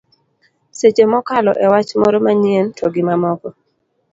seche 0.77 1.05
mokalo 1.13 1.51
e 1.65 1.67
wach 1.71 1.91
moro 2.01 2.17
manyien 2.25 2.67
to 2.77 2.85
gi 2.93 3.01
mamoko 3.07 3.47